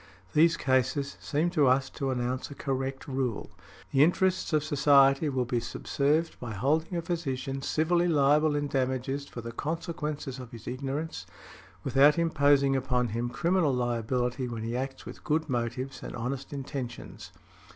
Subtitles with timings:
[0.33, 3.51] These cases seem to us to announce a correct rule.
[3.91, 9.27] The interests of society will be subserved by holding a physician civilly liable in damages
[9.27, 11.27] for the consequences of his ignorance,
[11.83, 17.31] without imposing upon him criminal liability when he acts with good motives and honest intentions".